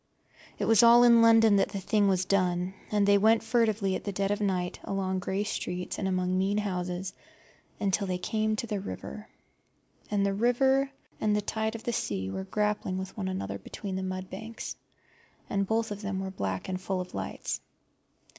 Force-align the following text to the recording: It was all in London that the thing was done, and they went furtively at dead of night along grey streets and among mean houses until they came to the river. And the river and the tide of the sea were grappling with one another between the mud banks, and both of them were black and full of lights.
It 0.57 0.65
was 0.65 0.81
all 0.81 1.03
in 1.03 1.21
London 1.21 1.57
that 1.57 1.69
the 1.69 1.79
thing 1.79 2.07
was 2.07 2.25
done, 2.25 2.73
and 2.89 3.05
they 3.07 3.19
went 3.19 3.43
furtively 3.43 3.93
at 3.95 4.15
dead 4.15 4.31
of 4.31 4.41
night 4.41 4.79
along 4.83 5.19
grey 5.19 5.43
streets 5.43 5.99
and 5.99 6.07
among 6.07 6.35
mean 6.39 6.57
houses 6.57 7.13
until 7.79 8.07
they 8.07 8.17
came 8.17 8.55
to 8.55 8.65
the 8.65 8.79
river. 8.79 9.27
And 10.09 10.25
the 10.25 10.33
river 10.33 10.89
and 11.19 11.35
the 11.35 11.41
tide 11.41 11.75
of 11.75 11.83
the 11.83 11.93
sea 11.93 12.31
were 12.31 12.45
grappling 12.45 12.97
with 12.97 13.15
one 13.15 13.27
another 13.27 13.59
between 13.59 13.95
the 13.95 14.01
mud 14.01 14.27
banks, 14.27 14.75
and 15.47 15.67
both 15.67 15.91
of 15.91 16.01
them 16.01 16.19
were 16.19 16.31
black 16.31 16.67
and 16.67 16.81
full 16.81 16.99
of 16.99 17.13
lights. 17.13 17.61